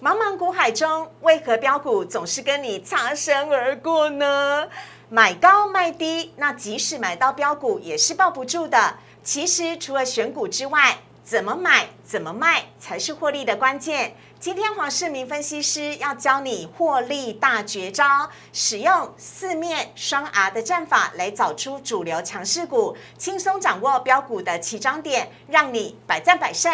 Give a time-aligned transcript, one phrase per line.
[0.00, 4.68] 茫茫股海中，为何标股总是跟你擦身而过呢？
[5.08, 8.94] 买高卖低，那即使买到标股也是抱不住的。
[9.24, 14.14] 其实除了选股之外，怎么买、怎么卖才是获利的关键。
[14.38, 26.72] 今天黄世明分析师要教你获利大绝招，使用四面双 R 的战法来找出主流强势股，轻松掌握标股的起涨点，让你百战百胜。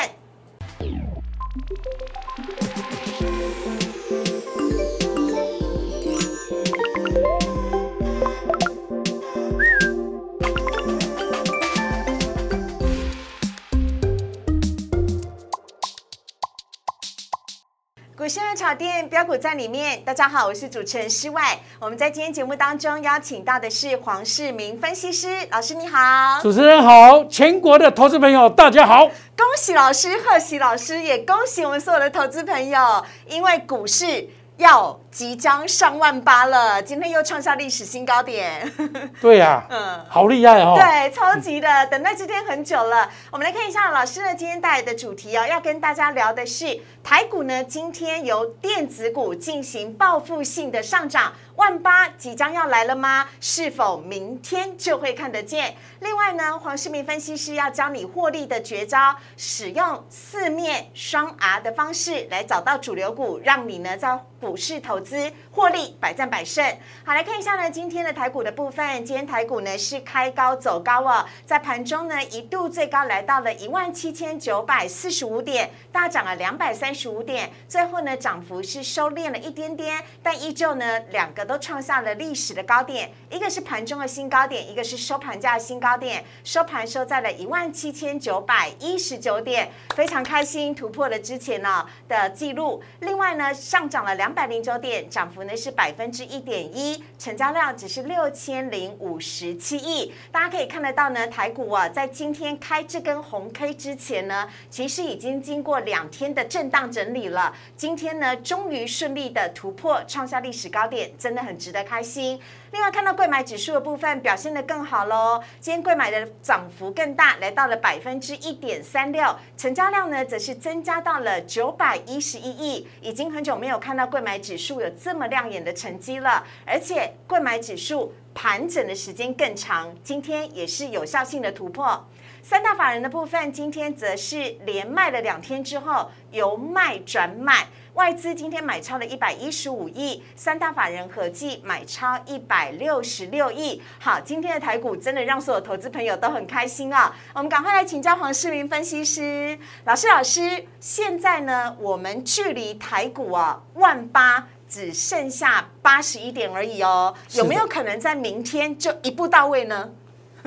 [18.24, 21.58] 股市热炒店标股在里面，大家好，我是主持人施外。
[21.78, 34.27] 我们在今天节目当中邀请到的是黄世明分析师老师，你好，主持人好，全国的投资朋友大家好，恭喜老师，贺喜老师，也恭喜我们所有的投资朋友，因为股市。
[34.56, 38.69] 要即将上万八了，今天又创下历史新高点。
[39.23, 40.75] 对呀，嗯，好厉害哦。
[40.77, 43.09] 对，超级的，等待这天很久了。
[43.31, 51.33] 我们来看一下老师呢今天带来的主题哦，要跟大家聊的是台股呢，今天由电子股进行报复性的上涨。
[51.55, 53.28] 万八即将要来了吗？
[53.41, 55.77] 是否明天就会看得见？
[56.01, 66.64] 另外呢，黄世明分析师要教你获利的绝招，使用四面双 R 的方式来找到主流股，让你呢在股市投资获利百战百胜。
[67.05, 81.44] 好，来看一下呢今天的台股的部分，今天台股呢是开高走高哦，在盘中呢一度最高来到了一万七千九百四十五点，大涨了两百三十五点，最后呢涨幅是收敛了一点点，但依旧呢两个。
[81.44, 92.82] 都创下了历史的高点，一个是盘中的新高点，一个是收盘价新高点，收盘收在了一万七千九百一十九点，非常开心，突破了之前呢的记录。
[93.00, 100.11] 另外呢，上涨了两百零九点，涨幅呢是百分之一点一，成交量只是六千零五十七亿。
[100.33, 111.34] 大家可以看得到呢，台股啊，在今天开这根红 K 之前呢，其实已经经过两天的震荡整理了，今天呢，终于顺利的突破，创下历史高点，真。
[111.34, 112.38] 的很值得开心。
[112.71, 115.43] 另外，看到贵买指数的部分表现的更好喽。
[115.59, 122.87] 今天贵买的涨幅更大，来到了百分之一点三六，成交量呢则是增加到了九百一十一亿。
[123.00, 132.06] 已经很久没有看到贵买指数有这么亮眼的成绩了，而且贵买指数盘整的时间更长，今天也是有效性的突破。
[132.43, 137.67] 三大法人的部分，今天则是连卖了两天之后，由卖转买。
[137.94, 143.81] 外资今天买超了一百一十五亿，三大法人合计买超一百六十六亿。
[144.00, 147.15] 好，今天的台股真的让所有投资朋友都很开心啊！
[147.34, 159.89] 我们赶快来请教黄世明分析师老师，老师，现在呢，我们距离台股啊万八只剩下八十一点而已哦，有没有可能在明天就一步到位呢？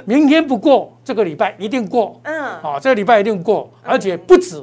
[0.04, 2.20] 明天不过，这个礼拜一定过。
[2.24, 4.62] 嗯，好，这个礼拜一定过，而且不止。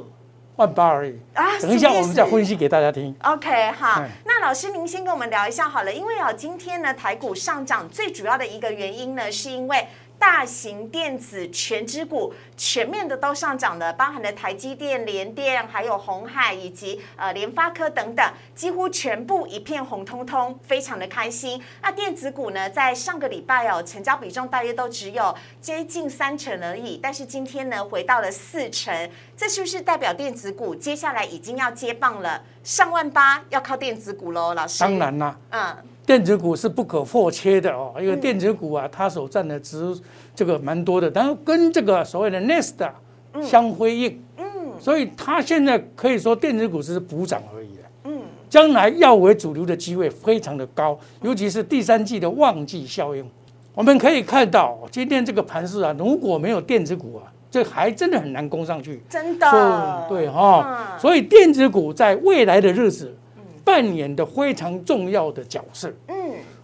[0.57, 1.43] 万八而已啊！
[1.59, 3.13] 等一下，我们再分析给大家听。
[3.23, 9.87] OK，好，那老师您先跟我们聊一下好了，因为啊，今天呢台股上涨最主要的一个原因呢，是因为。
[10.17, 21.61] 大型电子全指股全面的都上涨了，包含了台积电、联电，还有红海以及呃联发科等等，几乎全部一片红彤彤，非常的开心。
[21.81, 32.43] 那电子股呢，在上个礼拜哦，成交比重大约都只有接近三成而已，但是今天呢，回到了四成，这是不是代表电子股接下来已经要接棒了？
[32.63, 34.79] 上万八要靠电子股喽，老师。
[34.79, 35.77] 当然啦，嗯。
[36.05, 39.91] 电子股是不可或缺的哦，因为电子股啊，它所占的值
[40.35, 42.75] 这个蛮多的，然后跟这个所谓的 Nest
[43.41, 44.45] 相辉映，嗯，
[44.79, 47.69] 所以它现在可以说电子股是补涨而已。
[47.75, 53.27] 的，嗯，将来要为主流的机会非常的高，尤其是第三季的旺季效应，
[53.73, 63.17] 我们可以看到今天这个盘势啊，如果没有电子股啊，这还真的很难攻上去，真的，对哈，所以电子股在未来的日子。
[63.65, 66.15] 扮演的非常重要的角色，嗯，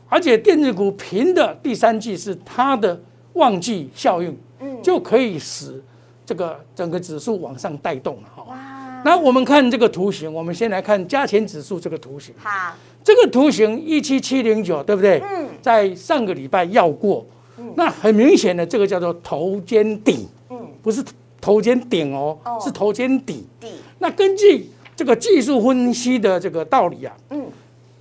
[0.07, 2.98] 而且电子股平的第三季是它的
[3.33, 5.83] 旺季效应，嗯，就可以使
[6.24, 8.44] 这个整个指数往上带动了哈。
[8.48, 9.01] 哇！
[9.03, 12.36] 那我们看这个图形，我们先来看加权指数这个图形。
[12.38, 15.19] 好，这个图形一七七零九，对不对？
[15.27, 17.25] 嗯，在上个礼拜要过，
[17.57, 21.04] 嗯，那很明显的这个叫做头肩顶，嗯，不是
[21.42, 23.47] 头肩顶哦，是头肩底。
[23.59, 23.69] 底。
[23.97, 24.69] 那根据
[25.01, 27.44] 这个技术分析的这个道理啊，嗯，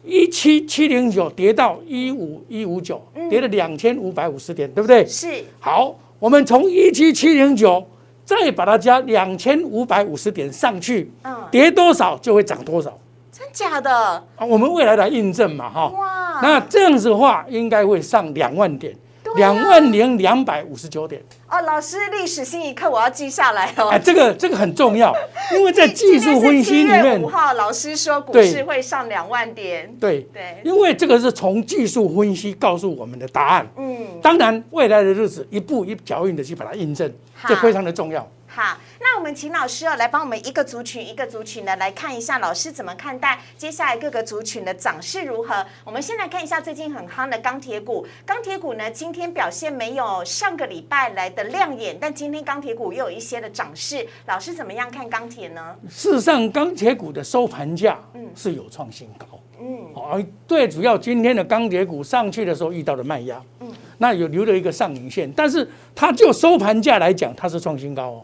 [0.05, 5.07] 一七七零九跌到一五一五九，跌了两千五百五十点，对不对？
[5.07, 5.43] 是。
[5.59, 7.83] 好，我们从一七七零九
[8.23, 12.93] 再把它加两千五百五十点上去，嗯，跌多少就会涨多少。
[13.33, 13.91] 真假的？
[14.37, 15.87] 啊，我们未来来印证嘛，哈。
[15.87, 18.95] 哇，那这样子的话，应该会上两万点，
[19.37, 21.21] 两万零两百五十九点。
[21.49, 23.89] 哦，老师历史性一刻我要记下来哦。
[23.89, 25.15] 哎，这个这个很重要，
[25.53, 29.93] 因为在技术分析里面五，号老师说股市会上两万点。
[29.99, 33.69] 对对因为这个是从技术分析告诉我们的答案。
[33.77, 37.13] 嗯，当然，未来的日子一步一脚印的去把它印证，
[37.49, 38.27] 这非常的重要。
[38.53, 45.65] 好，那我们请老师哦来帮我们一个族群一个族群的来看一下，老师怎么看待接下来各个族群的涨势如何？
[45.85, 48.05] 我们先来看一下最近很夯的钢铁股。
[48.27, 54.05] 钢铁股呢，今天表现没有上个礼拜来的亮眼，但今天钢铁股又有一些的涨势。
[54.27, 55.77] 老师怎么样看钢铁呢？
[55.89, 59.27] 事实上，钢铁股的收盘价嗯是有创新高。
[59.61, 68.23] 嗯，哦，最主要今天的钢铁股上去的时候遇到了卖压，嗯，那有留了一个上影线，但是它就收盘价来讲，它是创新高哦，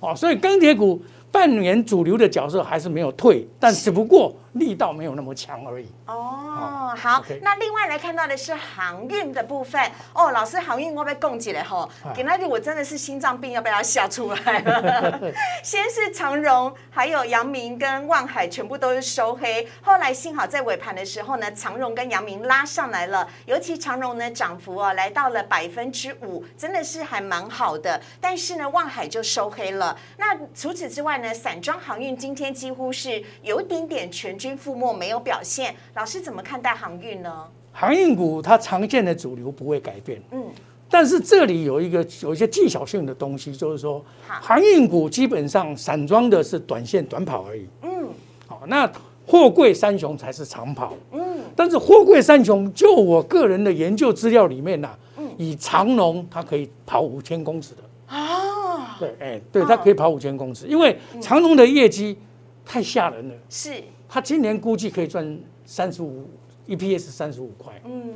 [0.00, 1.00] 哦，所以钢铁股
[1.30, 5.90] 扮演主流的角色还是没有退，但只不过力道没有那么强而已。
[6.06, 9.80] 哦，好那另外来看到的是航运的部分
[10.12, 11.88] 哦，老师航运会不会供起了吼？
[12.04, 15.32] 哎给那里我真的是心脏病要被他吓出来了。
[15.62, 28.00] 先是长荣，还有阳明跟万海全部都是收黑，后来幸好在尾盘的时候呢，长荣跟阳明拉上来了，尤其长荣呢涨幅啊来到了百分之五，真的是还蛮好的。
[28.20, 29.96] 但是呢，万海就收黑了。
[30.16, 35.74] 那除此之外呢，散装航运今天几乎是有一点点全军覆没，没有表现。
[35.94, 37.44] 老师怎么看待航运呢？
[37.72, 40.44] 航运股它常见的主流不会改变，嗯，
[40.88, 48.08] 但是这里有一个有一些技巧性的东西，就是说航运股基本上散装的是短线短跑而已，嗯。
[48.46, 48.88] 好，那
[49.26, 50.94] 货柜三雄才是长跑。
[51.10, 55.28] 嗯，但是货柜三雄，就我个人的研究资料里面呐、嗯。
[55.36, 62.16] 以长龙它可以跑五千公尺的，啊，对，哎，对，它可以跑五千公尺，因为长龙的业绩
[62.64, 66.28] 太吓人了，是，它今年估计可以赚三十五
[66.66, 67.72] EPS 三十五块。
[67.84, 68.14] 嗯，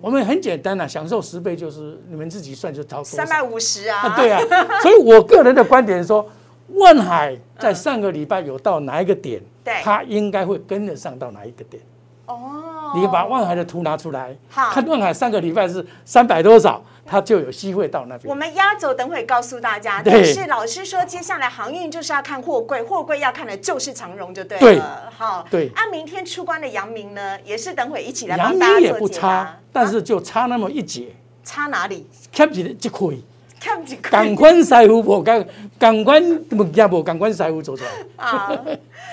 [0.00, 3.16] 我们很简单啊，享受十倍就是你们自己算就掏多少。
[3.16, 4.40] 三百五十啊，啊，对啊，
[4.80, 6.26] 所以我个人的观点是说，
[6.74, 9.74] 万海在上个礼拜有到哪一个点，对。
[9.82, 11.82] 它应该会跟得上到哪一个点。
[12.26, 14.70] 哦，你把万海的图拿出来，好。
[14.70, 18.38] 看万海上个礼拜是三百多少，它就有机会到那边我边。
[18.38, 24.60] 们压轴等会告诉大家，对但是老师说，接下来航运就是要看货柜，货柜要看的就是长荣就对了。
[24.60, 24.80] 对
[25.16, 31.14] 好，对啊，明天出关的阳明呢，也是等会一起来阳帮大家做也不差，但啊是就差那么一截，
[31.44, 32.06] 差哪里？
[32.32, 33.22] 看起来就亏。
[33.64, 35.46] 看几个赶快师傅无赶，
[35.78, 37.90] 赶快物件无赶快师傅做出来。
[38.16, 38.50] 啊。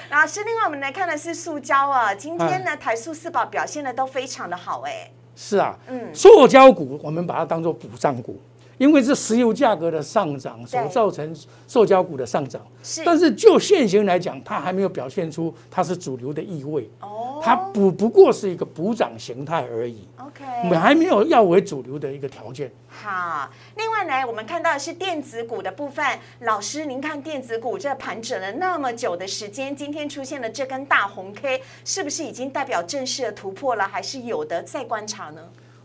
[0.09, 6.13] 老师，另外我们来看的是塑胶啊，今天哎呢，台塑四宝表现的都非常的好，哎，是啊，嗯。
[6.13, 8.38] 塑胶股我们把它当做补涨股，
[8.77, 11.33] 因为是石油价格的上涨所造成
[11.65, 12.62] 塑胶股的上涨。
[12.83, 22.71] 是，但是就现行来讲，它还没有表现出它是主流的意味，哦，它不不过是一个补涨形态而已，我 OK，们还没有要为主流的一个条件。
[22.88, 26.06] 好，另外呢，我们看到的是电子股的部分。
[26.41, 33.88] 老师，您看电子股这盘整了那么久的时间，今天出现了这根大红 K，是不是已经代表正式的突破了？
[33.88, 35.42] 还是有的再观察呢？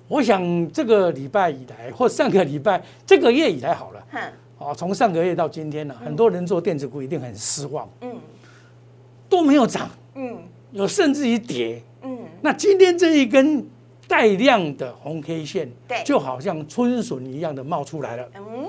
[0.07, 4.21] 我想这个礼拜以来，或上个礼拜、这个月以来好了，哼，
[4.59, 8.15] 哦，从上个月到今天呢，很多人做电子股一定很失望，嗯
[9.31, 10.39] 都没有涨，嗯
[10.75, 11.83] 有甚至于跌。
[12.03, 13.67] 嗯，那今天这一根
[14.07, 18.29] 带量的红 K 线，对就好像春笋一样的冒出来了。
[18.37, 18.69] 嗯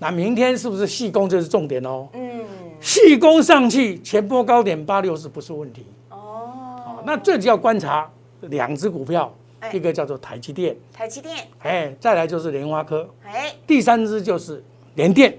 [0.00, 1.28] 那明天是不是细攻？
[1.28, 2.08] 这是重点哦。
[2.14, 2.44] 嗯，
[2.80, 5.86] 细攻上去，前波高点八六是不是问题？
[6.10, 6.50] 哦
[6.84, 14.62] 啊，，那最主要观察两只股票哎，一个叫做台积电，台积电，哎，再来就是莲花科，哎，第三只就是
[14.96, 15.38] 联电。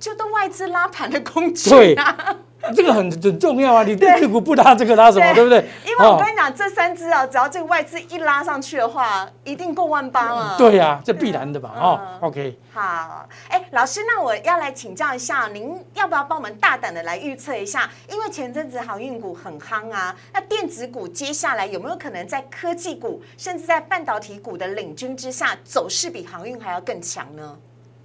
[0.00, 2.36] 就都外资拉盘的工具对啊。
[2.74, 3.82] 这个很很重要啊！
[3.82, 5.58] 你电子股不拉这个拉什么，对不对？
[5.84, 10.56] 因为我哦跟你讲，这三只啊，只要这个外资一拉上去的话，一定过万八了。
[10.56, 11.72] 对呀，这必然的吧。
[11.76, 17.90] 哦嗯，OK，好，哎，老师，那我要来请教一下，您要不要帮我们大胆的来预测一下？
[18.10, 27.56] 因为前阵子航运股很夯啊，那电子股接下来有没有可能在科技股，甚至在半导体股的领军之下，走势比航运还要更强呢？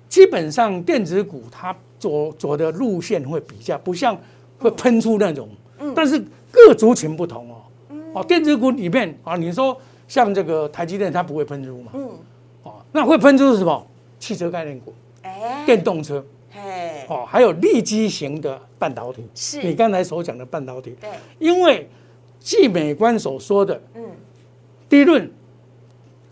[0.09, 4.17] 基本上电子股它走走的路线会比较不像
[4.59, 5.49] 会喷出那种，
[5.79, 7.55] 嗯但是各族群不同哦。
[8.13, 11.91] 哦，电子股里面啊，你说像这个台积电它不会喷出嘛？
[11.93, 12.09] 嗯，
[12.63, 13.87] 哦，那会喷出是什么？
[14.19, 19.23] 汽车概念股、哎，电动车嘿，哦，还有立基型的半导体。
[19.35, 21.87] 是你刚才所讲的半导体，对，因为
[22.39, 24.03] 据美观所说的嗯
[24.89, 25.29] 低润，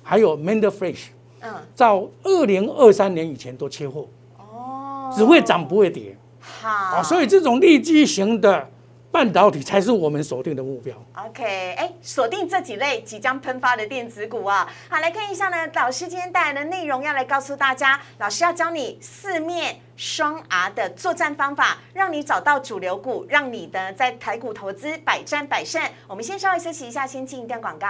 [0.02, 1.10] 还有 Mender Fresh，
[1.42, 4.08] 嗯，到二零二三年以前都缺货，
[4.40, 6.18] 哦，只会涨不会跌。
[6.62, 8.70] 好，啊，所以这种利基型的
[9.12, 10.96] 半导体才是我们锁定的目标。
[11.26, 14.68] OK，哎，锁定这几类即将喷发的电子股啊。
[14.90, 25.82] 好，来看一下呢，老师今天带来的内容要来告诉大家，老师要教你四面双 R 的作战方法，让你找到主流股，让你的在台股投资百战百胜。
[26.08, 27.88] 我们先稍微休息一下，先进一段广告。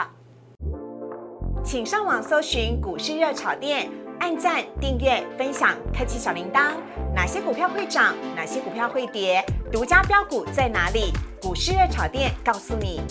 [1.64, 6.74] 请上网搜寻股市热炒店，按赞、订阅、分享，开启小铃铛。
[7.14, 8.16] 哪些股票会涨？
[8.36, 9.44] 哪些股票会跌？
[9.72, 11.12] 独家标股在哪里？
[11.42, 13.02] 股市热炒店告诉你。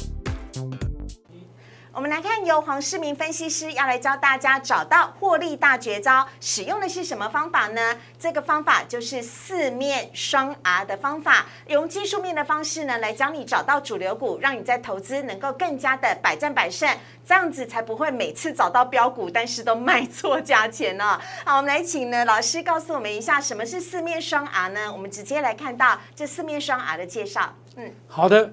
[1.96, 7.96] 我们来看，由黄世明分析师要来教大家找到获利大绝招，使用的是什么方法呢？
[8.18, 16.88] 这个方法就是四面双 R 的方法，用技术面的方式呢，来教你找到主流股，让你在投资能够更加的百战百胜，
[17.26, 24.92] 这样子才不会每次找到标股，但是都卖错价钱呢、 好，我们来请呢老师告诉我们一下，什么是四面双 R 呢？
[24.92, 27.54] 我们直接来看到这四面双 R 的介绍。
[27.76, 28.52] 嗯好的，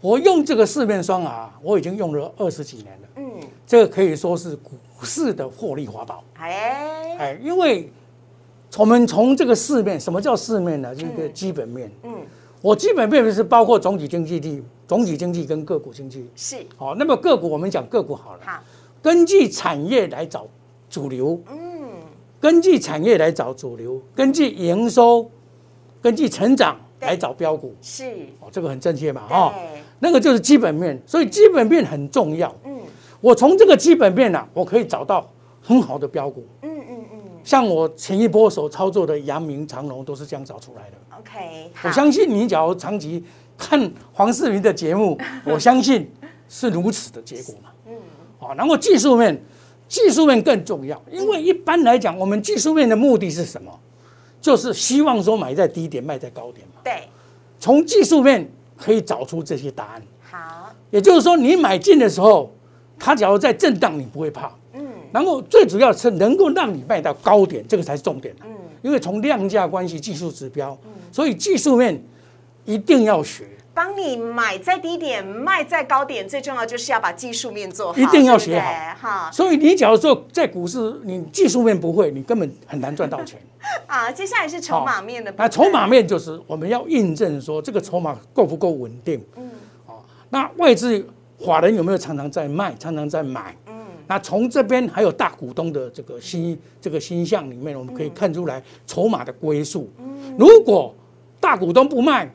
[0.00, 6.24] 我用这个四面双 R，我已经用了二十几年了，嗯，这个可以说是股市的获利法宝。
[6.34, 7.92] 哎，哎，因为
[8.76, 10.94] 我们从这个四面，什么叫四面呢？
[10.94, 11.90] 就是一个基本面。
[12.02, 12.26] 嗯，
[12.60, 16.28] 我基本面是包括总体经济地、总体经济跟个股经济。
[16.34, 16.56] 是。
[16.76, 18.62] 好，那么个股我们讲个股好了，好，
[19.00, 20.46] 根据产业来找
[20.90, 21.58] 主流，嗯，
[22.40, 25.30] 根据产业来找主流，根据营收，
[26.02, 27.74] 根据成长对来找标股。
[27.80, 28.04] 是，
[28.40, 32.52] 哦，这个很正确嘛，哈、对，那个就是基本面，所以基本面很重要。
[32.64, 32.80] 嗯。
[33.20, 35.28] 我从这个基本面呢、啊，我可以找到
[35.60, 37.18] 很好的标股，嗯嗯嗯。
[37.44, 40.96] 像我前一波所操作的阳明、长隆都是这样找出来的。
[41.18, 43.22] ，OK，我相信你，假如长期
[43.56, 46.10] 看黄世明的节目， 我相信
[46.48, 47.70] 是如此的结果嘛。
[47.86, 47.92] 嗯，
[48.38, 49.40] 好，然后技术面，
[49.88, 53.72] 技术面更重要，因为一般来讲，我们技术面的目的是什么？
[54.40, 56.80] 就是希望说买在低点，卖在高点嘛。
[56.84, 57.02] 对，
[57.58, 60.02] 从技术面可以找出这些答案。
[60.30, 62.52] 好，也就是说，你买进的时候，
[62.98, 64.52] 它假如在震荡，你不会怕。
[64.74, 68.32] 嗯然后最主要是能够让你卖到高点，这个才是重点。
[68.44, 70.78] 嗯，因为从量价关系、技术指标，
[71.12, 72.02] 所以技术面
[72.64, 73.44] 一定要学。
[73.74, 83.40] 帮你买在低点，卖在高点，最重要就是要把技术面做好，一定要学好哈所以你假如说在股市，你技术面不会，你根本很难赚到钱。
[83.86, 84.10] 啊。
[84.10, 89.24] 接下来是筹码面的那筹码面就是我们要印证说这个筹码够不够稳定。
[89.36, 89.48] 嗯
[89.86, 91.06] 哦，那外资
[91.46, 93.54] 法人有没有常常在卖，常常在买？
[94.08, 99.90] 嗯那从这边还有大股东的这个新这个新项里面，我们可以看出来筹码的归宿。
[99.98, 100.94] 嗯如果
[101.38, 102.28] 大股东不卖，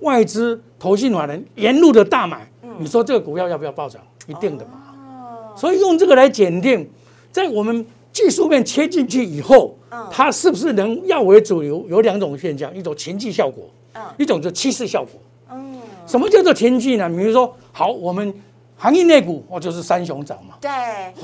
[0.00, 2.48] 外资投信法人沿路的大买，
[2.78, 4.00] 你说这个股票要不要暴涨？
[4.28, 4.72] 一定的嘛。
[4.96, 6.88] 哦，所以用这个来检定，
[7.32, 9.76] 在我们技术面切进去以后，
[10.10, 11.84] 它是不是能要为主流？
[11.88, 15.20] 有两种现象，一种情绪效果，嗯一种就趋势效果。
[15.50, 17.08] 嗯，什么叫做情绪呢？
[17.08, 18.32] 比如说，好，我们
[18.78, 20.70] 行业内股，哦，就是三雄涨嘛，对，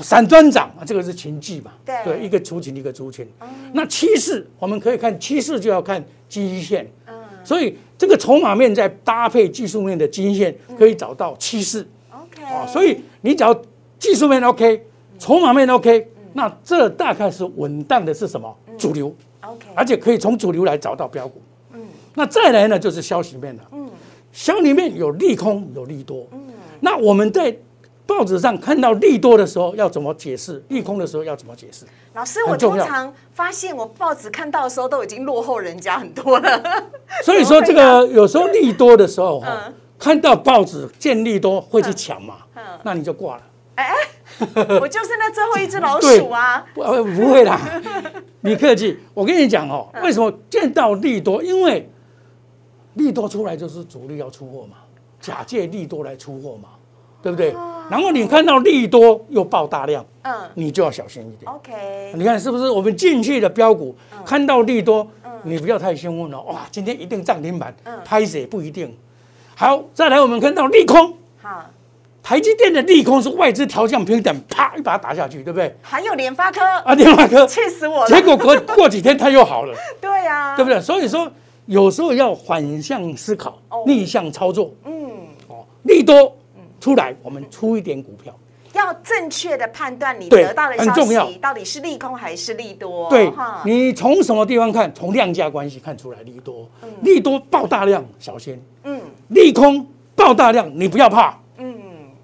[0.03, 2.19] 散端涨啊，这个是情绪嘛，对。
[2.19, 3.25] 一个出勤，一个出勤。
[3.71, 6.85] 那趋势，我们可以看趋势，就要看基线。
[7.07, 7.13] 嗯。
[7.43, 11.87] 所以这个筹码面再搭配技术面的均线，可以找到趋势。
[12.11, 13.57] ，OK，啊，所以你只要
[13.97, 14.85] 技术面 OK，
[15.17, 18.53] 筹码面 OK，那这大概是稳当的是什么？
[18.77, 21.41] 主流，OK，而且可以从主流来找到标股。
[21.71, 23.63] 嗯，那再来呢就是消息面了。
[23.71, 23.89] 嗯，
[24.33, 26.27] 消息面有利空有利多。
[26.33, 26.44] 嗯，
[26.81, 27.55] 那我们在
[28.05, 30.63] 报纸上看到利多的时候要怎么解释？
[30.67, 31.85] 利空的时候要怎么解释？
[32.13, 36.63] 老师，我通常发现我报纸看到的时候都已经落后人家很多了。
[37.23, 43.43] 所以说这个有时候利多的时候哈嗯，看到报纸见利多会去抢嘛嗯，那你就挂了。
[43.75, 43.91] 哎
[44.79, 46.63] 我就是那最后一只老鼠啊。
[46.73, 47.59] 不呃不会啦，
[48.41, 48.97] 你客气。
[49.13, 51.43] 我跟你讲哦，嗯为什么见到利多？
[51.43, 51.89] 因为
[52.93, 54.77] 利多出来就是主力要出货嘛，
[55.25, 56.69] 假借利多来出货嘛，
[57.21, 57.55] 对不对？
[57.89, 61.51] 然后你看到利多又爆大量，嗯你就要小心一点。
[61.51, 62.69] ，OK，你看是不是？
[62.69, 65.07] 我们进去的标股嗯看到利多，
[65.43, 66.41] 你不要太兴奋了。
[66.43, 68.95] 哇，今天一定涨停板嗯，拍谁不一定。
[69.55, 71.63] 好，再来我们看到利空，好，
[72.23, 75.75] 台积电的利空是外资调降平等，啪一把它打下去，对不对？
[75.81, 78.07] 还有联发科，啊，联发科，气死我了。
[78.07, 80.81] 结果过 过几天它又好了，对呀，对不对？
[80.81, 81.31] 所以说
[81.67, 84.94] 有时候要反向思考哦，逆向操作嗯，哦，
[85.85, 86.37] 利多
[86.79, 88.37] 出来，我们出一点股票，
[88.73, 93.09] 要正确的判断你得到的消息到底是利空还是利多。
[93.09, 94.93] 对哈，你从什么地方看？
[94.93, 96.69] 从量价关系看出来利多，
[97.01, 98.99] 利多爆大量，小心；嗯
[99.29, 101.75] 利空爆大量，你不要怕，嗯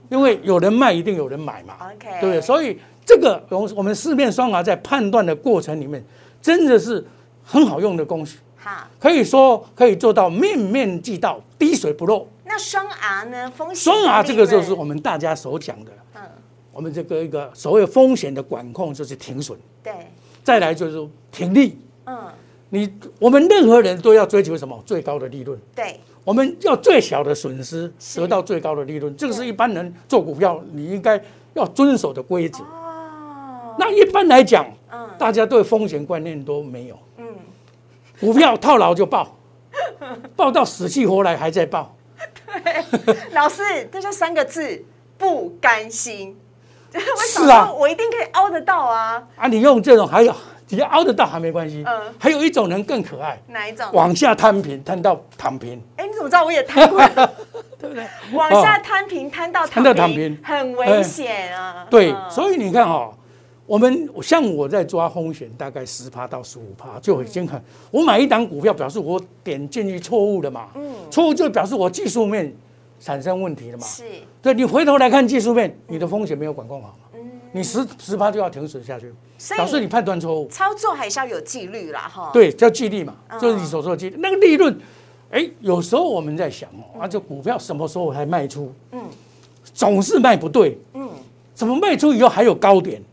[0.09, 2.41] 因为有人卖，一定有人买嘛，，OK，对不对？
[2.41, 6.03] 所以这个我我们四面双牙在判断的过程里面，
[6.41, 7.03] 真的是
[7.43, 8.37] 很好用的工具。
[8.57, 12.27] 好，可以说可以做到面面俱到，滴水不漏。
[12.43, 13.51] 那双 R 呢？
[13.51, 16.21] 风险双 R 这个就是我们大家所讲的，嗯，
[16.71, 19.93] 我们这个一个所谓风险的管控就是停损，对，
[20.43, 21.79] 再来就是停利。
[22.05, 22.17] 嗯，
[22.69, 24.81] 你我们任何人都要追求什么？
[24.85, 31.21] 最高的利润，对，我们要最小的损失得到最高的利润，这个是一般人做股票你应该
[31.53, 32.63] 要遵守的规则。
[32.63, 35.09] 哦，那一般来讲，嗯。
[35.17, 37.27] 大家对风险观念都没有，嗯，
[38.19, 39.37] 股票套牢就爆，
[40.35, 41.63] 爆到死去活来还在
[42.59, 43.13] 报。
[43.33, 44.83] 老师，这就三个字，
[45.17, 46.37] 不甘心。
[46.93, 49.23] 我是啊，我一定可以凹得到啊！
[49.37, 50.35] 啊，你用这种还有
[50.67, 53.87] 只要凹得到还没关系，嗯还有一种人更可爱，哪一种？
[53.93, 56.99] 往下摊平，摊到躺平，哎，你怎么知道我也摊过？
[57.79, 58.05] 对不对？
[58.33, 61.87] 往下摊平，摊到摊到躺平很危险啊！
[61.89, 63.09] 对，嗯所以你看哈、
[63.65, 67.61] 我们像我在抓风险，大概十趴到十五趴就已经很。
[67.89, 72.53] 我买一档股票，表示我点进去错误的嘛，嗯错误就表示我技术面
[72.99, 73.85] 产生问题了嘛。
[73.85, 74.03] 是，
[74.41, 77.19] 对你回头来看技术面，你的风险没有管控好嘛，
[77.53, 79.13] 你十十趴就要停损下去，
[79.55, 80.47] 表示你判断错误。
[80.49, 82.29] 操作还是要有纪律啦，哈。
[82.33, 84.17] 对，叫纪律嘛，嗯就是你所说的纪律。
[84.19, 84.77] 那个利润，
[85.29, 88.73] 哎，有时候我们在想哦，啊，这股票什么时候才卖出？
[88.91, 89.01] 嗯
[89.73, 91.09] 总是卖不对，嗯
[91.53, 93.10] 怎么卖出以后还有高点嗯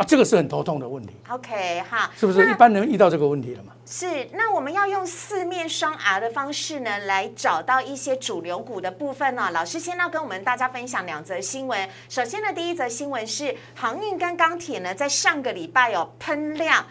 [0.00, 0.04] 啊？
[0.08, 2.50] 这个是很头痛的问题，，OK 哈，是不是？
[2.50, 3.74] 一般人遇到这个问题了嘛？
[3.84, 11.88] 是，那我们要用四面双 R 的方式呢，来找到一些主流股的部分呢、老师先要跟我们大家分享两则新闻。
[12.08, 16.86] 首先呢，第一则新闻是航运跟钢铁呢，在上个礼拜哦喷量，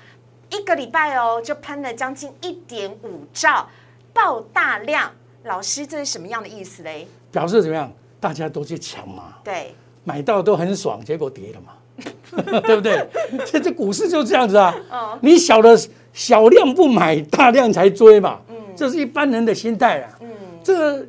[0.51, 3.67] 一个礼拜哦就喷了将近一点五兆，
[4.13, 5.11] 爆大量。
[5.43, 7.07] 老师，这是什么样的意思嘞？
[7.31, 7.91] 表示怎么样？
[8.19, 9.73] 大家都去抢嘛，对，
[10.03, 11.71] 买到都很爽，结果跌了嘛，
[12.65, 13.07] 对不对？
[13.45, 15.77] 这这股市就这样子啊，嗯你小的
[16.13, 18.39] 小量不买，大量才追嘛，
[18.75, 20.17] 这是一般人的心态啊。
[20.21, 20.27] 嗯，
[20.63, 21.05] 这个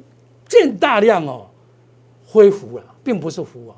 [0.49, 1.47] 见大量哦，
[2.27, 3.77] 恢复了，并不是福啊。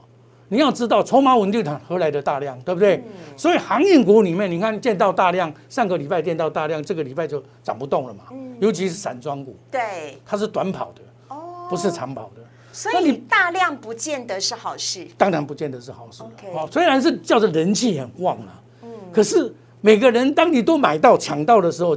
[0.48, 3.02] 你要知道，筹码稳定它何来的大量，对不对？
[3.38, 8.24] 所以航运股里面，你看见到大量，上个礼拜见到大量，这个礼拜就涨不动了嘛。
[8.60, 12.42] 尤其是散装股，对，它是短跑的，哦，不是长跑的。
[12.72, 15.06] 所以你大量不见得是好事。
[15.18, 21.96] 当然不见得是好事了 OK 哦，虽然是叫做人气很旺了，嗯可是每个人当你都买到抢到的时候，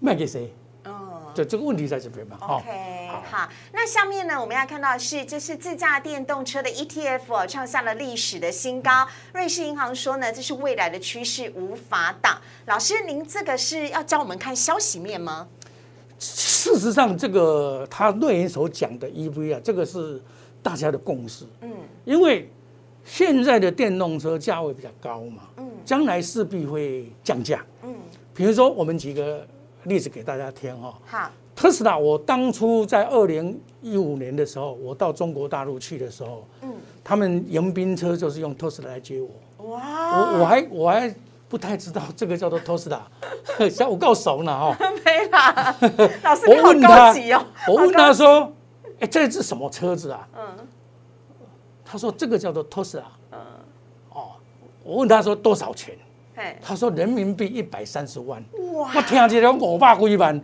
[0.00, 0.52] 卖给谁？
[0.84, 0.92] 嗯。
[1.34, 2.36] 对，这个问题在这边嘛。
[2.40, 9.06] 哦 OK，好，那下面呢，我们要看到的是，这是自驾电动车的 ETF 哦，创下了历史的新高。
[9.32, 12.38] 瑞士银行说呢，这是未来的趋势，无法挡。
[12.66, 15.48] 老师，您这个是要教我们看消息面吗？
[16.64, 20.18] 事实上，这个他论言所讲的 EV 啊，这个是
[20.62, 21.44] 大家的共识。
[21.60, 21.70] 嗯。
[22.06, 22.48] 因为
[23.04, 25.68] 现在的电动车价位比较高嘛，嗯。
[25.84, 27.62] 将来势必会降价。
[27.82, 27.94] 嗯，
[28.34, 29.46] 比如说，我们举个
[29.82, 36.72] 例子给大家听哈、好，特斯拉，我当初在二零一五年的时候，我到中国大陆去的时候，嗯，
[37.04, 41.14] 他们迎宾车就是用特斯拉来接我，哇，我我还我还
[41.54, 43.00] 不太知道这个叫做特斯拉，
[43.70, 44.76] 像我够熟呢哈。
[45.04, 45.76] 没啦，
[46.24, 48.52] 老师我你好高问他级哦，我问他说
[48.98, 50.66] ：“哎，这是什么车子啊嗯？”
[51.86, 53.04] 他说：“这个叫做特斯拉。
[53.30, 53.38] 嗯，”
[54.10, 54.32] 哦，
[54.82, 55.96] 我问他说多少钱？
[56.34, 58.44] 嘿，他说人民币一百三十万。
[58.72, 60.36] 哇我听起来五百几万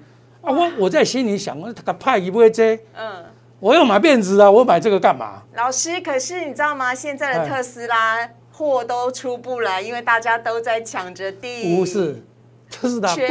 [0.43, 0.53] 啊！
[0.53, 3.25] 我我在心里想，我他个派一买这，嗯。
[3.59, 4.49] 我要买辫子啊！
[4.49, 5.43] 我买这个干嘛？
[5.55, 6.95] 老师，可是你知道吗？
[6.95, 8.27] 现在的哎特斯拉
[8.61, 11.79] 货都出不来，因为大家都在抢着订。
[11.79, 12.23] 不是，
[12.71, 13.23] 特斯拉不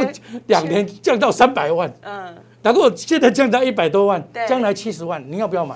[0.48, 5.76] 两年降到三百万，嗯，然后现在降到一百多万对，将来七十万，你要不要买？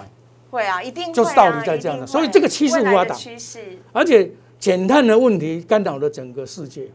[0.49, 6.87] 会啊，一定就是道理在这样的所以这个趋势无法挡趋势，而且减碳的问题干扰了整个世界。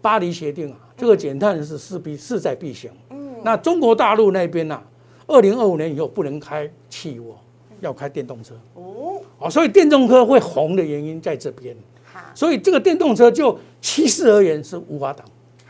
[0.00, 2.90] 巴黎协定啊，这个减碳是势必势在必行。
[3.10, 4.82] 嗯，那中国大陆那边呢、啊，
[5.26, 7.36] 二零二五年以后不能开汽油，
[7.80, 8.54] 要开电动车。
[8.74, 11.76] 哦，哦，所以电动车会红的原因在这边。
[12.04, 15.26] 好，所以这个电动车就趋势而言是无法挡。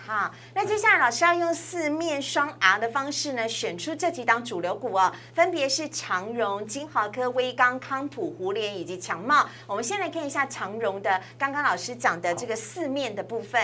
[0.06, 9.46] 好，那接下来老师要用四面双 R 的方式呢，选出这几档主流股哦，分别是长荣、金豪科、威刚、康普、胡联以及强茂。
[9.66, 13.60] 我们先来看一下长荣的，刚刚老师讲的这个四面的部分。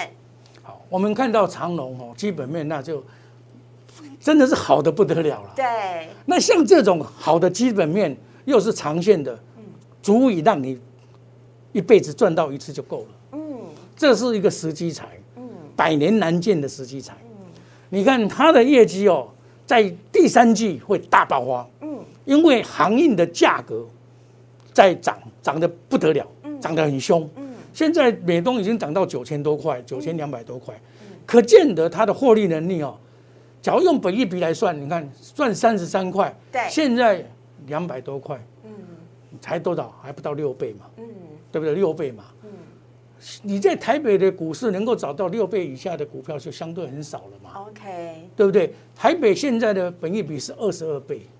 [0.63, 3.05] 好，我们看到长荣哦，基本面那就
[4.19, 5.53] 真的是好的不得了了。
[5.55, 8.17] 对，那像这种好的基本面，
[8.51, 9.39] 又是长线的，
[10.03, 10.79] 足以让你
[11.73, 13.09] 一辈子赚到一次就够了。
[13.33, 13.41] 嗯
[13.97, 15.43] 这是一个时机财，嗯
[15.77, 17.15] 百年难见的时机财。
[17.89, 19.29] 你看它的业绩哦，
[19.67, 19.83] 在
[20.13, 23.87] 第三季会大爆发，嗯因为航运的价格
[24.73, 26.27] 在涨，涨得不得了，
[26.61, 27.29] 涨得很凶。
[27.37, 30.75] 嗯现在美东已经涨到九千多块，九千两百多块，
[31.25, 32.99] 可见得它的获利能力哦。
[33.63, 37.25] 假如用本益比来算，你看赚三十三块，对现在
[37.67, 38.71] 两百多块，嗯，
[39.41, 39.95] 才多少？
[40.03, 41.05] 还不到六倍嘛，嗯，
[41.51, 41.75] 对不对？
[41.75, 42.51] 六倍嘛，嗯，
[43.43, 48.75] 你在台北的股市能够找到六倍以下的股票，就相对很少了嘛，OK，对不对？
[48.95, 51.23] 台北现在的本益比是二十二倍，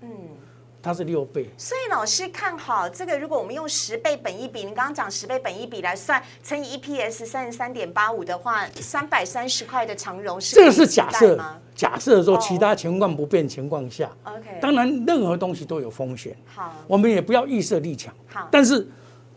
[0.83, 3.19] 它是六倍，所以老师看好这个。
[3.19, 11.59] 如果我们用十倍本一比，你刚刚讲十倍本一比来算，乘以 EPS 三十三点八五的话，三百三十块的长荣是这个是假设吗？
[11.75, 14.59] 假设说其他情况不变情况下，OK。
[14.59, 18.47] 当然，任何东西都有风险，好，我们也不要预设立场，好。
[18.51, 18.87] 但是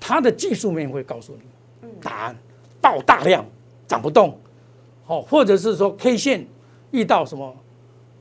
[0.00, 2.36] 它的技术面会告诉你，答案
[2.80, 3.44] 爆大量
[3.86, 4.40] 涨不动，
[5.06, 6.46] 哦，或者是说 K 线
[6.90, 7.54] 遇到什么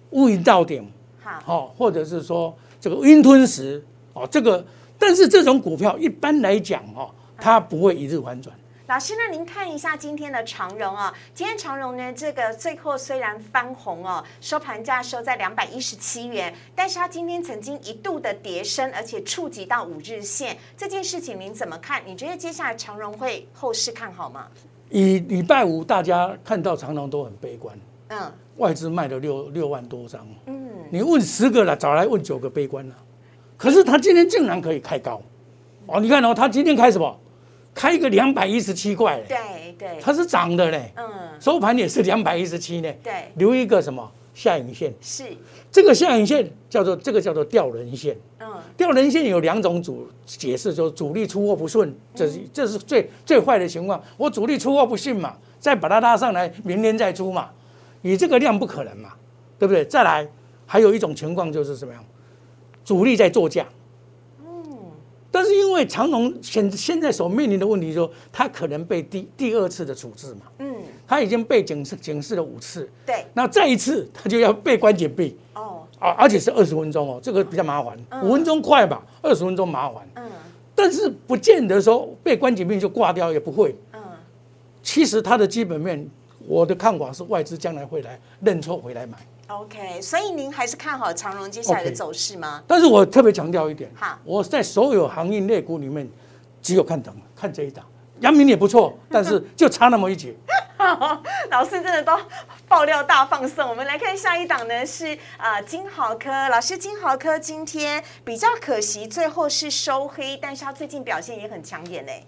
[0.09, 2.53] 乌云到顶，好，或者是说。
[2.83, 4.61] 这个云吞食哦，这个，
[4.99, 8.53] 但是这种股票一般来讲哦，它不会一日反转。
[8.87, 22.03] 老师，那您看一下今天的长荣啊，今天长荣呢，这个最后虽然翻红哦，收盘价收在两百一十七元，但是它今天曾经一度的跌升，而且触及到五日线，这件事情您怎么看？
[22.05, 24.47] 你觉得接下来长荣会后市看好吗？
[24.89, 30.67] 以礼拜五大家看到长荣都很悲观，嗯，外资卖了六六万多张，嗯。
[30.89, 32.95] 你问十个了，找来问九个悲观了，
[33.57, 35.21] 可是他今天竟然可以开高，
[35.87, 37.19] 哦，你看哦，他今天开什么？
[37.73, 41.05] 开一个两百一十七块，对对，它是涨的嘞，嗯，
[41.39, 44.07] 收盘也是两百一十七呢，对，留一个什么？
[44.35, 44.93] 下影线？
[45.01, 45.23] 是。
[45.71, 57.49] 这个下影线叫做这个叫做吊人线，嗯，吊人线有两种主解释，就是主力出货不顺，这是这是最最坏的情况，我主力出货不顺嘛，再把它拉上来，明天再出嘛，
[58.03, 59.13] 以这个量不可能嘛，
[59.57, 59.83] 对不对？
[59.83, 60.29] 再来。
[60.65, 62.03] 还有一种情况就是什么样，
[62.85, 63.67] 主力在做价，
[64.43, 64.65] 嗯，
[65.29, 70.73] 但是因为长隆现现在所面临的问题，说他可能被第第二次的处置嘛，嗯，
[71.05, 80.23] 他已经被警示警示了五次，对，那再一次他就要被关紧闭，哦，啊，而且是二十分钟哦，这个比较麻烦，五分钟快吧，二十分钟麻烦，嗯，
[80.73, 84.01] 但是不见得说被关紧闭就挂掉，也不会，嗯，
[84.81, 86.09] 其实它的基本面，
[86.47, 89.17] 我的看法是外资将来会来认错回来买。
[89.47, 92.63] OK，所以您还是看好长荣接下来的走势吗？
[92.67, 96.09] 但是我特别强调一点，好，我在所有行业类股里面，
[96.61, 97.85] 只有看等看这一档，
[98.21, 100.33] 阳明也不错，但是就差那么一截。
[101.49, 102.17] 老师真的都
[102.67, 106.29] 爆料大放送，我们来看下一档呢，是啊金豪科。
[106.49, 112.25] 老师，金豪科今天比较可惜，最后是收黑，但是它最近表现也很抢眼嘞。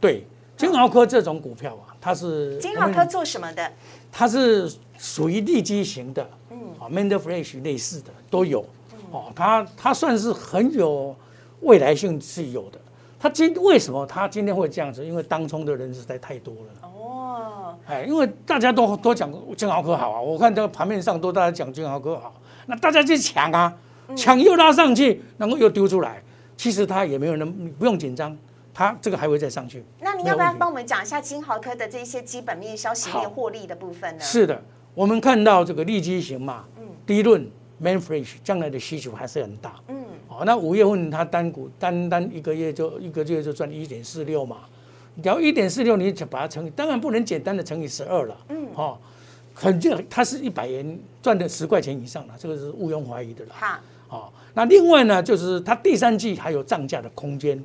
[0.00, 0.26] 对，
[0.56, 3.72] 金豪科这种股票啊，它是金豪科做什么的？
[4.10, 6.28] 它是属于地基型的。
[6.50, 8.64] 嗯啊 m a n d e Flash 类似的都有，
[9.10, 11.14] 哦，它它算是很有
[11.60, 12.78] 未来性是有的。
[13.18, 15.04] 它今为什么它今天会这样子？
[15.04, 16.88] 因为当冲的人实在太多了。
[16.88, 23.76] 哦，哎，因为大家都都讲金豪科好啊，我看这个盘面上都大家讲金豪科好，那大家去抢啊，
[24.16, 26.22] 抢又拉上去，然后又丢出来，
[26.56, 28.36] 其实它也没有那么不用紧张，
[28.72, 29.84] 它这个还会再上去。
[30.18, 34.20] 那你要不要帮我们讲一下金豪科的这些基本面消息面获利的部分呢？
[34.20, 34.60] 是的。
[34.92, 36.64] 我们看到这个利基型嘛，
[37.06, 37.48] 第一轮
[37.80, 44.56] main fresh 将来的需求还是很大，嗯，哦，那五月份它单股单单一个月就一个月就赚一点四六嘛，
[45.22, 48.98] 只要一点四六，你就把它乘以，当然不能简单的乘以十二了，嗯，哦，
[49.54, 53.78] 肯定它是一百元赚的十块钱以上了，这个是毋庸怀疑的了，好，
[54.08, 57.62] 哦，那另外呢，就是它第三季还有涨价的空间，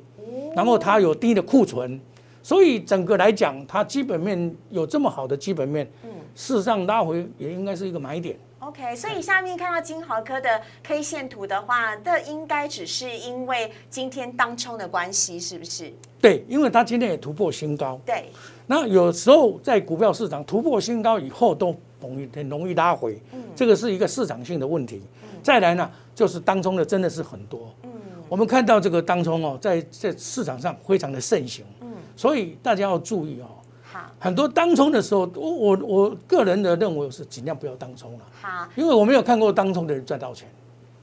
[0.54, 2.00] 然后它有低的库存。
[2.44, 8.38] 所以整个来讲，它基本面有这么好的基本面，嗯，事实上拉回也应该是一个买点。
[8.58, 15.90] OK，所以下面看到金豪科的 K 线图的话，这应该只是因为今天当冲的关系，是不是？
[16.20, 17.98] 对，因为它今天也突破新高。
[18.04, 18.26] 对。
[18.66, 25.02] 那有时候在股票市场突破新高以后，都容易很容易拉回，嗯，这个是一个市场性的问题。
[25.42, 27.90] 再来呢，就是当中的真的是很多，嗯，
[28.28, 31.73] 我们看到这个当中哦，在在市场上非常的盛行，嗯。
[32.16, 33.46] 所以大家要注意哦，
[33.82, 40.48] 好，很多当冲的时候，我我我个人的认为是尽量不要当冲了，好，因为我没有看过当冲的人赚到钱。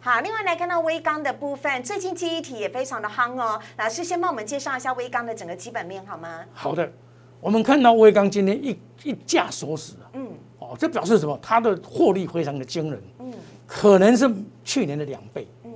[0.04, 3.62] 好，另外来看到微钢的部分，最近记忆体也非常的夯哦。
[3.78, 6.40] 老师先帮我们介绍一下微钢的整个基本面好吗？
[6.54, 6.92] 好的，
[7.40, 11.38] 我们看到微钢今天一一价锁死啊，嗯，哦，这表示什么？
[11.40, 13.32] 它的获利非常的惊人，嗯，
[13.68, 14.28] 可能是
[14.64, 15.72] 去年的两倍，嗯，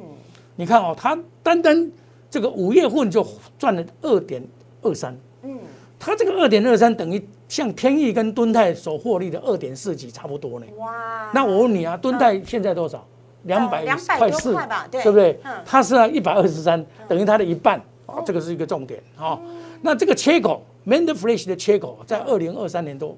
[0.56, 1.92] 你看哦，它单单
[2.28, 3.24] 这个五月份就
[3.60, 4.42] 赚了二点
[4.86, 5.18] 二三。
[5.44, 5.60] 嗯，
[6.00, 10.66] 它这个二点二三等于像天翼跟敦泰所获利的二点四几差不多呢。
[10.78, 11.30] 哇！
[11.34, 13.06] 那我问你啊，敦泰现在多少？
[13.44, 15.40] 两百两百多块吧，对不对？
[15.44, 19.40] 嗯，它是啊一百二十三，等于它的一半啊，这个是一个重点啊。
[19.82, 23.16] 那这个切口 m a n d f l a s h 的切口在二零二三年都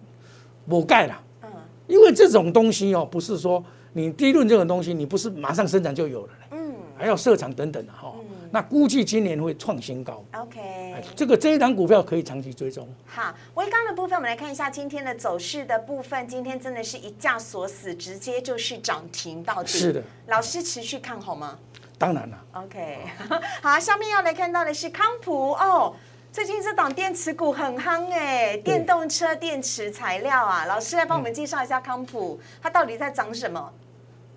[0.67, 1.17] 补盖了。
[1.43, 1.49] 嗯，
[1.88, 6.30] 因为这种东西哦，不是说你第一轮这种东西，你不是马上生产就有了。
[6.51, 8.13] 嗯，还要设厂等等的哈。
[8.51, 10.23] 那估计今年会创新高。
[10.33, 12.88] OK，哎这个这一档股票可以长期追踪。
[13.05, 16.27] 好，微刚的部分，我们来看一下今天的走势的部分。
[16.27, 19.69] 今天真的是一价锁死，直接就是涨停到底。
[19.69, 21.57] 是的，老师持续看好吗
[21.97, 22.97] 当然了，？OK，
[23.62, 25.95] 好，下面要来看到的是康普哦。
[26.31, 33.73] 最近这档电池股很夯哎，电动车电池材料啊，老师来帮我们介绍一下康普，它到底在涨什么？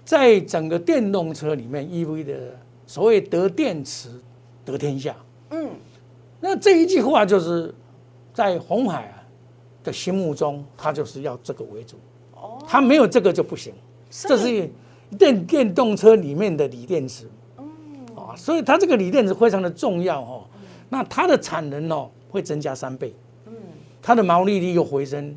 [0.02, 2.58] 在整个电动车里面，EV 的
[2.90, 4.08] 所谓得电池
[4.64, 5.14] 得天下。
[5.50, 5.70] 嗯，
[6.40, 7.72] 那这一句话就是
[8.34, 9.22] 在红海啊
[9.84, 11.96] 的心目中，他就是要这个为主。
[12.34, 13.72] 哦，他没有这个就不行。
[14.10, 14.68] 这是
[15.16, 17.28] 电电动车里面的锂电池。
[18.16, 20.44] 啊，所以它这个锂电池非常的重要哦。
[20.88, 23.14] 那它的产能哦会增加三倍。
[23.46, 23.54] 嗯，
[24.02, 25.36] 它的毛利率又回升。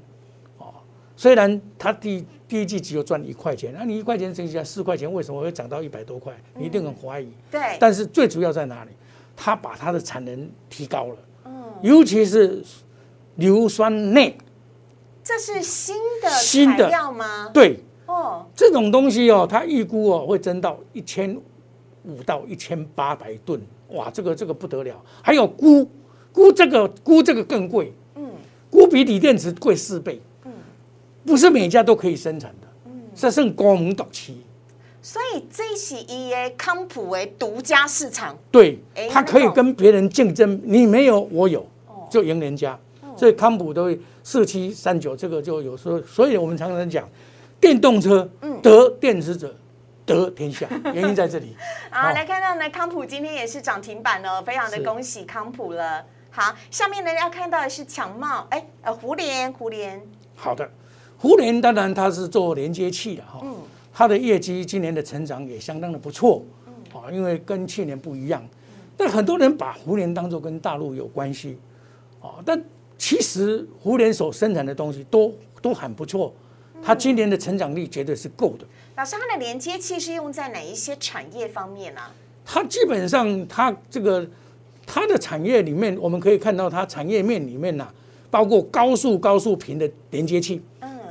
[0.58, 0.74] 哦，
[1.16, 6.32] 虽然它第第一季只有赚一块钱，那你一块钱乘起来四块钱，为什么会涨到一百多块？
[6.56, 7.28] 你一定很怀疑。
[7.50, 8.92] 对，但是最主要在哪里？
[9.36, 11.16] 它把它的产能提高了。
[11.82, 12.64] 尤其是
[13.38, 14.36] 硫酸镍，
[15.24, 17.50] 这是新的新的料吗？
[17.52, 21.36] 对哦，这种东西哦，它预估哦会增到一千
[22.04, 23.60] 五到一千八百吨，
[23.94, 25.04] 哇，这个这个不得了。
[25.24, 25.88] 还有钴，
[26.32, 28.30] 钴这个钴这个更贵，嗯，
[28.70, 30.22] 钴比锂电池贵四倍，嗯，
[31.26, 34.44] 不是每家都可以生产的，嗯，这剩高门独期，
[35.02, 38.38] 所以这一起 EA 康普为独家市场。
[38.52, 42.78] 对哎，它可以跟别人竞争，你没有我有哦，就赢人家。
[43.16, 47.08] 所以康普都会四七三九，这个就有时候，所以我们常常讲，
[47.62, 48.60] 电动车嗯。
[48.62, 49.56] 得电池者
[50.06, 51.56] 得天下， 原因在这里。
[51.92, 56.04] 好，哦来看到呢，康普今天也是涨停板哦，非常的恭喜康普了。
[56.32, 60.02] 好，下面呢要看到的是强茂，哎，呃，胡联，胡联，
[60.36, 60.68] 好的，
[61.24, 63.56] 胡联当然它是做连接器的哈，嗯
[63.94, 66.44] 它的业绩今年的成长也相当的不错，
[66.92, 68.46] 啊，因为跟去年不一样。
[68.98, 71.58] 但很多人把胡联当做跟大陆有关系，
[72.22, 72.62] 啊，但
[72.98, 76.34] 其实胡联所生产的东西都都很不错，
[76.84, 78.66] 它今年的成长力绝对是够的。
[78.98, 82.02] 老师，它的连接器是用在哪一些产业方面呢？
[82.44, 84.28] 它基本上它这个
[84.86, 87.88] 它的产业里面，我们可以看到它产业面里面呐、
[88.30, 90.62] 包括高速高速频的连接器，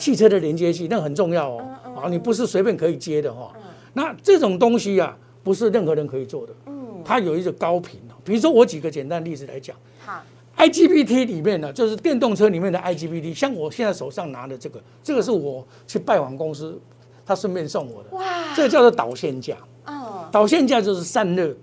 [0.02, 1.64] 汽车的连接器，那很重要哦。
[1.96, 3.52] 啊，你不是随便可以接的哈、
[3.92, 6.52] 那这种东西啊，不是任何人可以做的。
[6.66, 8.14] 嗯它有一个高频哦。
[8.24, 10.20] 比如说我举个简单例子来讲好
[10.56, 16.76] ，，IGBT 里面呢，就是电动车里面的 IGBT，像我现在手上拿的这个，这个是我去拜访公司，
[17.24, 18.16] 他顺便送我的。
[18.16, 19.56] 哇，这个叫做导线架。
[19.86, 21.54] 哦，导线架就是散热。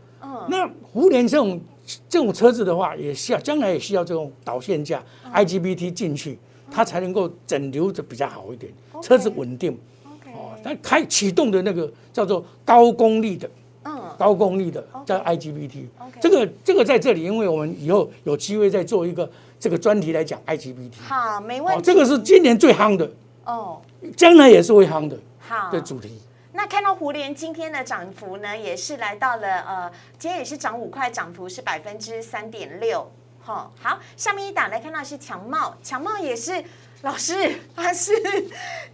[0.47, 1.59] 那胡联这种
[2.07, 6.39] 这种车子的话，也需要将来也需要这种导线架、IGBT 进去，
[6.71, 9.77] 它才能够整流的比较好一点，车子稳定。
[10.25, 13.49] 哦，它开启动的那个叫做高功率的，
[13.83, 15.85] 嗯，高功率的叫 IGBT。
[16.21, 19.29] 这个这个在这里，因为我们以后有机会再做一个
[19.59, 21.01] 这个专题来讲 IGBT。
[21.01, 21.83] 好，没问哦，题。
[21.83, 23.09] 这个是今年最夯的，
[23.45, 23.81] 哦，
[24.15, 26.19] 将来也是会夯的好，的主题。
[26.51, 33.09] 那看到胡联今天的涨幅呢，也是来到了呃，今天也是涨五块，涨幅是百分之三点六。
[33.43, 36.63] 哈，好，下面一档来看到是强茂，强茂也是
[37.01, 37.33] 老师，
[37.75, 38.11] 它是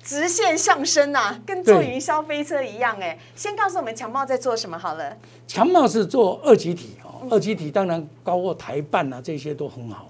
[0.04, 3.18] 直线上升呐、跟坐云霄飞车一样哎。
[3.36, 5.16] 先告诉我们强茂在做什么好了。
[5.48, 10.08] 强茂是做二级体哦，二级体当然包括台办啊这些都很好。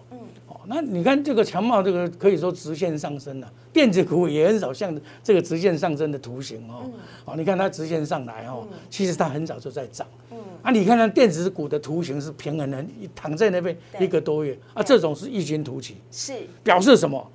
[0.68, 6.90] 那你看这个强茂这个可以说直线上升了、电子股也很少像这个直线上升的图形哦。
[7.26, 10.08] 哦，你看它直线上来哦，其实它很早就在涨。
[10.32, 17.32] 嗯，啊，你看它电子股的图形是平衡的，一躺在那边一个多月啊，这种是异军突起，是表示什么？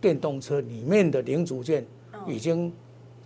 [0.00, 1.86] 电动车里面的零组件
[2.26, 2.72] 已经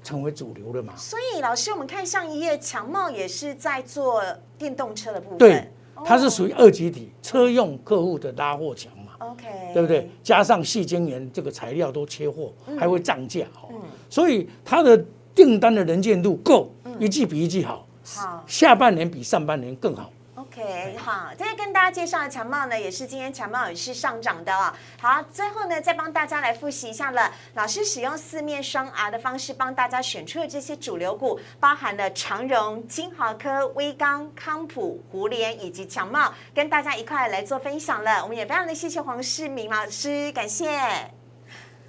[0.02, 0.92] 成为主流了嘛？
[0.96, 4.20] 所以老师，我们看上一页，强茂也是在做
[4.58, 5.38] 电动车的部分。
[5.38, 5.70] 对，
[6.04, 10.08] 它是哦属于二级体，车用客户的拉货强嘛，OK，对不对？？
[10.22, 13.68] 加上细晶圆这个材料都缺货，还会涨价哦，
[14.10, 15.02] 所以它的
[15.34, 18.44] 订单的能见度够，一季比一季好，好。
[18.46, 20.10] 下半年比上半年更好。
[20.56, 24.72] OK，好，再跟大家介绍的强茂呢，也是今天强茂也是上涨的哦。
[25.00, 27.28] 好，最后呢，再帮大家来复习一下了。
[27.54, 38.22] 老师使用四面双 R 的方式帮大家选出的这些主流股，包含了长荣、金豪科、威刚、康普、胡联以及强茂，跟大家一块来做分享了。
[38.22, 41.23] 我们也非常的谢谢黄世明老师，感谢。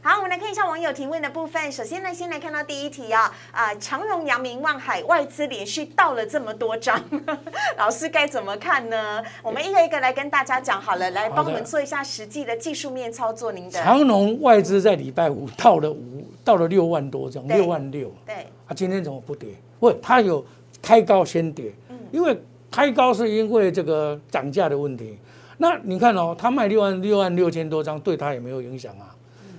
[0.08, 1.72] 好，我们来看一下网友提问的部分。
[1.72, 7.04] 首先呢，先来看到第一题啊，啊、长荣、阳明、万海外资连续到了这么多张，
[7.76, 9.24] 老师该怎么看呢？
[9.42, 13.52] 我们一个一个来跟大家讲好了，来帮我们做一下实际的技术面操作。
[13.52, 18.36] 您的长荣外资在礼拜五到了五到了六万多张，六万六对，
[18.68, 19.56] 啊，今天怎么不跌？
[19.80, 20.46] 不，它有
[20.84, 21.74] 开高先跌，
[22.12, 22.40] 因为
[22.70, 25.18] 开高是因为这个涨价的问题。
[25.58, 29.15] 那你看哦，它卖六万六万六千多张，对它也没有影响啊，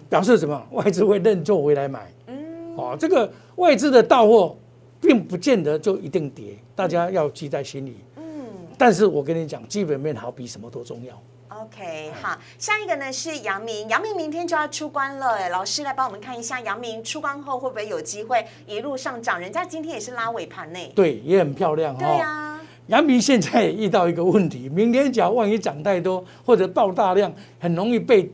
[0.09, 0.67] 表示什么？
[0.71, 2.11] 外资会认错回来买。
[2.27, 4.57] 嗯，哦，这个外资的到货，
[5.01, 7.97] 并不见得就一定跌，大家要记在心里。
[8.17, 8.23] 嗯，
[8.79, 11.21] 但是我跟你讲，基本面好比什么都重要。
[11.49, 19.41] OK，好，下一个呢是杨明，杨明明天就要出关了，哎老师来帮我们看一下，杨明出关后会不会有机会一路上涨？
[19.41, 20.79] 人家今天也是拉尾盘呢。
[20.95, 28.31] 对，也很漂亮对哈、呀、阳明现在也遇到一个问题，明天假如万一涨太多或者爆大量，很容易被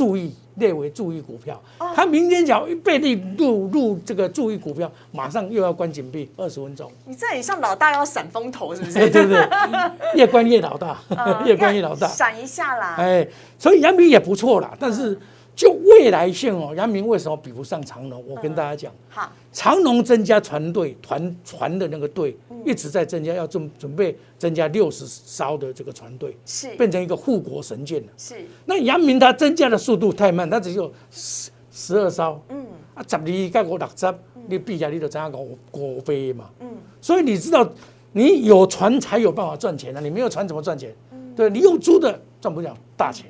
[0.00, 1.60] 注意列为注意股票。
[1.78, 8.94] 哦它明天假如一被列入入这个注意股票，马上又要关紧闭二十分钟，你这很像老大要闪风头，是不是？
[8.94, 9.48] 对对对？
[10.16, 12.08] 越关越老大，嗯 越关越老大。
[12.08, 12.94] 闪一下啦。
[12.96, 15.18] 哎，所以杨明也不错啦，但是
[15.54, 18.24] 就未来性哦，阳明为什么比不上长隆？
[18.26, 18.92] 我跟大家讲。
[19.08, 28.08] 好，长隆增加船队团船的那个队一直在增加，要准准备增加六十艘的这个船队，是变成一个护国神舰了。
[28.16, 34.14] 是，那阳明它增加的速度太慢，它只有十十二艘，嗯啊，十二加五六十，
[34.48, 36.48] 你比起来你就知影五五倍嘛。
[36.60, 36.68] 嗯，
[37.00, 37.68] 所以你知道，
[38.12, 40.94] 你有船才有办法赚钱啊，你没有船怎么赚钱？
[41.12, 43.26] 嗯对你用租的赚不了大钱。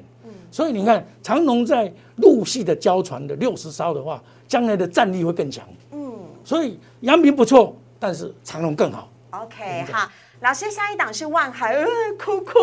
[0.51, 5.67] 所以你看，长隆在陆系的交船的六十艘的话，将来的战力会更强。
[5.93, 6.13] 嗯。
[6.45, 9.09] 所以阳明不错，但是长隆更好。
[9.31, 10.11] ，OK，好。
[10.41, 11.87] 老师，下一档是万海，呃，
[12.19, 12.55] 哭哭，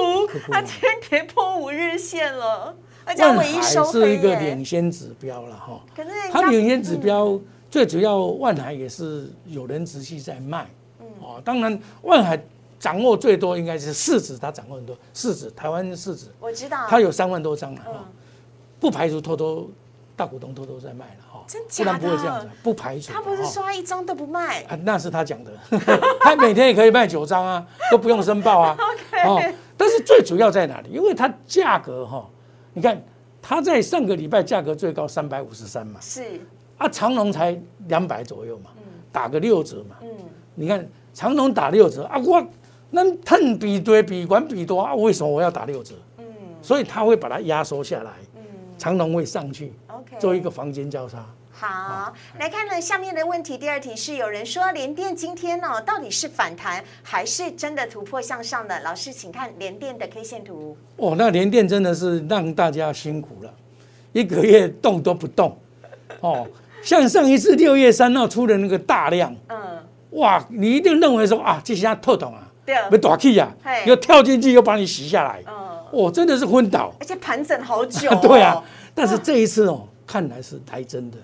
[0.52, 10.67] 它今天跌破五日线了，而且万唯一收海是一个领先指标了哈，可是人家它领先指标最主要万海也是有人持续在卖，
[11.00, 11.06] 嗯。
[11.21, 12.36] 哦，当然万海
[12.79, 16.27] 掌握最多应该是市值，他掌握很多市值，台湾市值。
[16.39, 18.05] 我知道，他有三万多张了哈嗯，
[18.79, 19.69] 不排除偷偷
[20.15, 23.11] 大股东偷偷在卖了哈，真不然不会这样子，不排除。
[23.11, 25.51] 他不是哈说他一张都不卖，啊，那是他讲的，
[26.21, 28.77] 他每天也可以卖九张啊，都不用申报啊。
[29.25, 29.41] 哦，
[29.75, 30.89] 但是最主要在哪里？
[30.89, 32.27] 因为它价格哈、
[32.73, 33.01] 你看
[33.41, 36.39] 它在上个礼拜价格最高三百五十三嘛，是，
[36.77, 38.69] 啊，长隆才两百左右嘛，
[39.11, 39.95] 打个六折嘛。
[40.01, 40.09] 嗯，
[40.53, 42.45] 你看长隆打六折啊，我
[42.89, 45.95] 那碳比对比管比多啊，为什么我要打六折？
[46.17, 46.26] 嗯
[46.62, 48.41] 所以他会把它压缩下来，嗯
[48.78, 51.26] 长龙会上去，OK，做一个房间交叉。
[51.52, 58.80] 好，来看呢下面的问题，第二题是有人说联电今天呢、到底是反弹还是真的突破向上的？
[58.82, 60.78] 老师，请看联电的 K 线图。
[60.97, 63.54] 哦，那联电真的是让大家辛苦了，
[64.12, 65.58] 一个月动都不动。
[66.21, 66.47] 哦，
[66.82, 75.53] 像上一次六月三号出的那个大量，嗯，哇，你一定认为说啊，这下透懂啊，对，没大气啊嘿，又跳进去又把你洗下来，嗯，
[75.91, 76.93] 哦，真的是昏倒。
[76.99, 78.19] 而且盘整好久、哦。
[78.21, 78.62] 对啊，
[78.93, 81.17] 但是这一次哦，看来是来真的，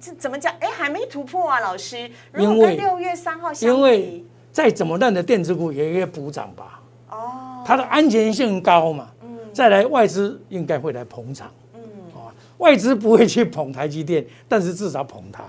[0.00, 0.52] 这怎么讲？
[0.58, 2.10] 哎，还没突破啊，老师。
[2.32, 9.08] 如果因为跟六月三号相比，因为再怎么烂的电子股也会补涨吧，哦，它的安全性高嘛。
[9.22, 9.38] 嗯。
[9.52, 11.80] 再来外资应该会来捧场，嗯。
[12.12, 12.26] 啊，
[12.58, 15.44] 外资不会去捧台积电，但是至少捧它。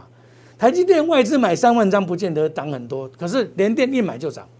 [0.59, 4.52] 台积电外资买三万张不见得涨很多，可是联电一买就涨，嗯，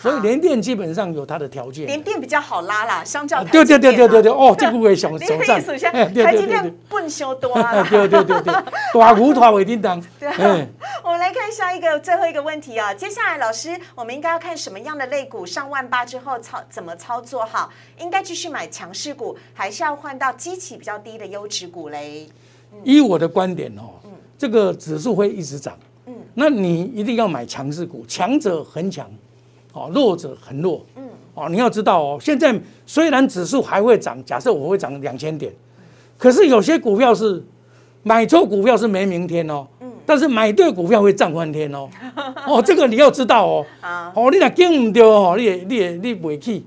[0.00, 0.20] 所以好。
[0.20, 1.86] 联电基本上有它的条件。
[1.86, 3.44] 联电比较好拉啦，相较啊。
[3.44, 7.86] 台对对对对对对，哦， 这个会想你首战的意思，现哎在台积电笨修多啦。
[7.88, 8.54] 对对对对，
[8.98, 10.28] 大股团尾叮当，对
[11.04, 12.92] 我们来看下一个最后一个问题啊。
[12.94, 17.70] 接下来老师，我们应该要看什么样的类股上万八之后操怎么操作好？
[17.98, 22.28] 应该继续买强势股，还是要换到基期比较低的优质股嘞？
[22.84, 23.98] 依我的观点哦，
[24.38, 26.14] 这个指数会一直涨，嗯。
[26.34, 29.10] 那你一定要买强势股，强者恒强，
[29.72, 31.04] 哦，弱者很弱，嗯。
[31.34, 32.54] 哦，你要知道哦，现在
[32.84, 35.50] 虽然指数还会涨，假设我会涨两千点，
[36.18, 37.42] 可是有些股票是
[38.02, 41.88] 买错股票是没明天哦，嗯但是买对股票会涨翻天哦，
[42.46, 46.64] 哦，这个你要知道哦，啊，哦，你若跟唔对哦，你也你也你不会去，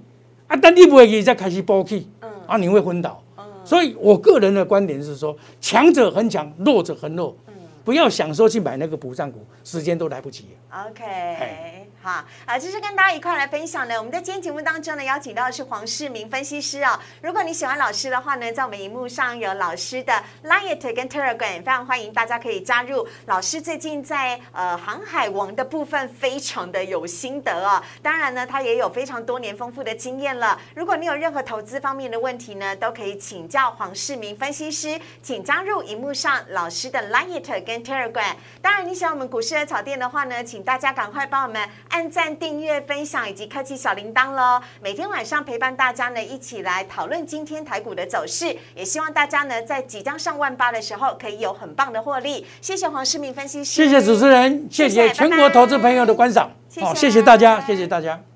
[0.48, 3.22] 啊，但你不会去再开始补起，嗯啊，你会昏倒。
[3.66, 7.36] 所以我个人的观点是说，强者很强，弱者很弱，
[7.84, 10.58] 不要想说去买那个补涨股，时间都来不及。
[10.72, 13.96] OK，好，啊，这是跟大家一块来分享的。
[13.98, 20.14] 我们在今天节目当中呢，邀请到的是黄世明分析师哦、如果你喜欢老师的话呢，在我们荧幕上有老师的
[20.46, 23.08] Line 跟 Telegram，非常欢迎大家可以加入。
[23.28, 30.60] 老师最近在呃航海王的部分非常的有心得哦，当然呢，他也有非常多年丰富的经验了。
[30.74, 38.36] 如果你有任何投资方面的问题呢，都可以请教黄世明分析师，请加入荧幕上老师的 Line 跟 Telegram。
[38.62, 44.62] 当然，你喜欢我们股市的草店的话呢，请大家赶快帮我们按赞、订阅、分享以及开启小铃铛喽。
[44.82, 48.56] 每天晚上陪伴大家呢，一起来讨论今天台股的走势。
[48.76, 52.46] 也希望大家呢，在即将上万八的时候，可以有很棒的获利。
[52.62, 56.52] 谢谢黄世明分析师，谢谢主持人，谢谢全国投资朋友的观赏，
[56.82, 58.33] 好，谢谢大家，谢谢大家。